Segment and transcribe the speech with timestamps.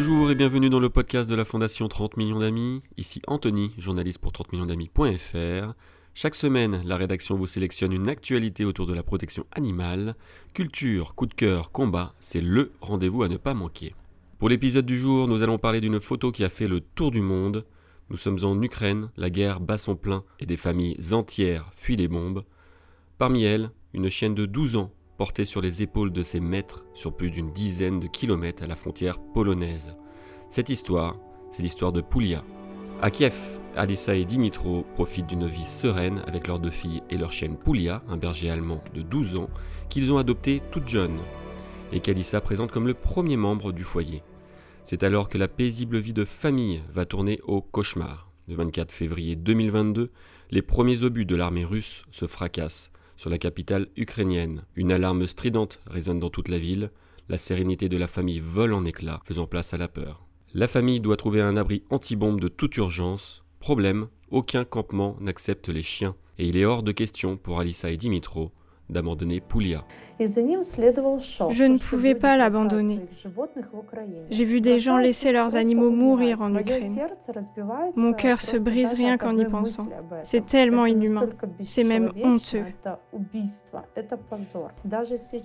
[0.00, 2.82] Bonjour et bienvenue dans le podcast de la Fondation 30 millions d'amis.
[2.98, 5.74] Ici Anthony, journaliste pour 30 millions d'amis.fr.
[6.14, 10.14] Chaque semaine, la rédaction vous sélectionne une actualité autour de la protection animale.
[10.54, 13.92] Culture, coup de cœur, combat, c'est LE rendez-vous à ne pas manquer.
[14.38, 17.20] Pour l'épisode du jour, nous allons parler d'une photo qui a fait le tour du
[17.20, 17.66] monde.
[18.08, 22.06] Nous sommes en Ukraine, la guerre bat son plein et des familles entières fuient les
[22.06, 22.44] bombes.
[23.18, 27.14] Parmi elles, une chienne de 12 ans portée sur les épaules de ses maîtres sur
[27.14, 29.96] plus d'une dizaine de kilomètres à la frontière polonaise.
[30.48, 31.16] Cette histoire,
[31.50, 32.44] c'est l'histoire de Poulia.
[33.02, 33.34] À Kiev,
[33.76, 38.02] Alissa et Dimitro profitent d'une vie sereine avec leurs deux filles et leur chienne Poulia,
[38.08, 39.48] un berger allemand de 12 ans,
[39.88, 41.18] qu'ils ont adopté toute jeune,
[41.92, 44.22] et qu'Alissa présente comme le premier membre du foyer.
[44.84, 48.30] C'est alors que la paisible vie de famille va tourner au cauchemar.
[48.46, 50.10] Le 24 février 2022,
[50.50, 54.62] les premiers obus de l'armée russe se fracassent sur la capitale ukrainienne.
[54.76, 56.90] Une alarme stridente résonne dans toute la ville.
[57.28, 60.26] La sérénité de la famille vole en éclats, faisant place à la peur.
[60.54, 63.44] La famille doit trouver un abri anti-bombe de toute urgence.
[63.60, 66.16] Problème, aucun campement n'accepte les chiens.
[66.38, 68.52] Et il est hors de question pour Alissa et Dimitro
[68.90, 69.84] d'abandonner Poulia.
[70.20, 73.00] Je ne pouvais pas l'abandonner.
[74.30, 76.96] J'ai vu des gens laisser leurs animaux mourir en Ukraine.
[77.96, 79.88] Mon cœur se brise rien qu'en y pensant.
[80.24, 81.28] C'est tellement inhumain.
[81.60, 82.64] C'est même honteux.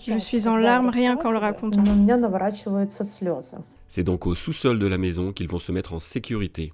[0.07, 1.83] Je suis en larmes rien qu'en le racontant.
[3.87, 6.73] C'est donc au sous-sol de la maison qu'ils vont se mettre en sécurité.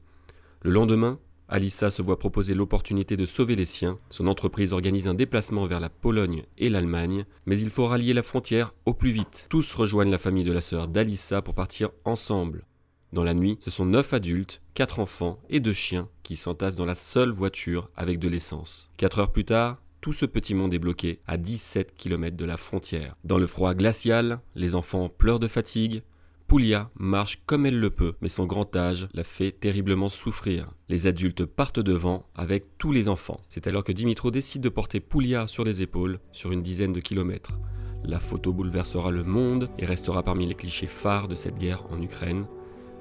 [0.62, 3.98] Le lendemain, Alissa se voit proposer l'opportunité de sauver les siens.
[4.12, 8.22] Son entreprise organise un déplacement vers la Pologne et l'Allemagne, mais il faut rallier la
[8.22, 9.48] frontière au plus vite.
[9.50, 12.66] Tous rejoignent la famille de la sœur d'Alissa pour partir ensemble.
[13.12, 16.86] Dans la nuit, ce sont neuf adultes, quatre enfants et deux chiens qui s'entassent dans
[16.86, 18.92] la seule voiture avec de l'essence.
[18.98, 22.58] Quatre heures plus tard, tout ce petit monde est bloqué à 17 km de la
[22.58, 23.16] frontière.
[23.24, 26.04] Dans le froid glacial, les enfants pleurent de fatigue,
[26.50, 30.72] Poulia marche comme elle le peut, mais son grand âge la fait terriblement souffrir.
[30.90, 33.40] Les adultes partent devant avec tous les enfants.
[33.50, 37.02] C'est alors que Dimitro décide de porter Poulia sur les épaules sur une dizaine de
[37.02, 37.60] kilomètres.
[38.04, 42.02] La photo bouleversera le monde et restera parmi les clichés phares de cette guerre en
[42.02, 42.48] Ukraine,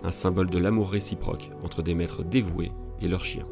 [0.03, 3.47] un symbole de l'amour réciproque entre des maîtres dévoués et leurs chiens.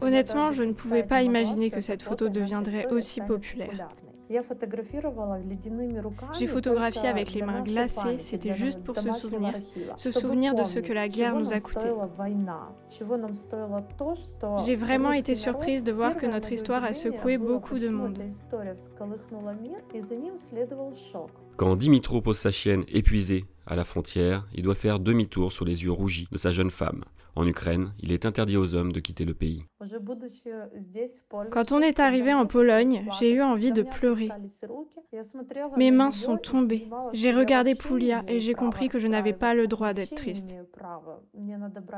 [0.00, 3.88] Honnêtement, je ne pouvais pas imaginer que cette photo deviendrait aussi populaire.
[6.38, 9.54] J'ai photographié avec les mains glacées, c'était juste pour se souvenir,
[9.96, 11.88] se souvenir de ce que la guerre nous a coûté.
[14.64, 18.18] J'ai vraiment été surprise de voir que notre histoire a secoué beaucoup de monde.
[21.56, 25.84] Quand Dimitro pose sa chienne épuisée à la frontière, il doit faire demi-tour sur les
[25.84, 27.04] yeux rougis de sa jeune femme.
[27.36, 29.64] En Ukraine, il est interdit aux hommes de quitter le pays.
[31.50, 34.28] Quand on est arrivé en Pologne, j'ai eu envie de pleurer.
[35.76, 36.88] Mes mains sont tombées.
[37.12, 40.54] J'ai regardé Poulia et j'ai compris que je n'avais pas le droit d'être triste.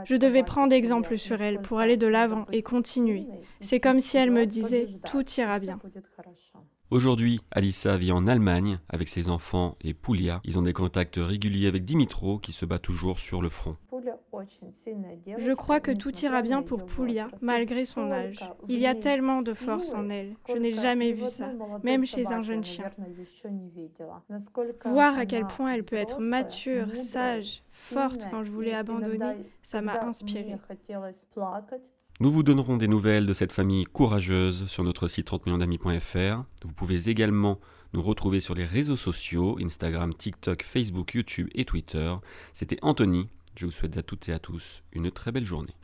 [0.05, 3.27] Je devais prendre exemple sur elle pour aller de l'avant et continuer.
[3.61, 5.81] C'est comme si elle me disait⁇ Tout ira bien⁇
[6.93, 10.43] Aujourd'hui, Alissa vit en Allemagne avec ses enfants et Poulia.
[10.45, 13.79] Ils ont des contacts réguliers avec Dimitro qui se bat toujours sur le front.
[13.89, 18.41] Je crois que tout ira bien pour Poulia, malgré son âge.
[18.69, 20.29] Il y a tellement de force en elle.
[20.51, 21.49] Je n'ai jamais vu ça,
[21.83, 22.91] même chez un jeune chien.
[24.85, 29.81] Voir à quel point elle peut être mature, sage, forte quand je voulais abandonner, ça
[29.81, 30.59] m'a inspirée.
[32.23, 36.45] Nous vous donnerons des nouvelles de cette famille courageuse sur notre site 30 millionsdamis.fr.
[36.65, 37.59] Vous pouvez également
[37.95, 42.15] nous retrouver sur les réseaux sociaux, Instagram, TikTok, Facebook, YouTube et Twitter.
[42.53, 43.29] C'était Anthony.
[43.57, 45.75] Je vous souhaite à toutes et à tous une très belle journée.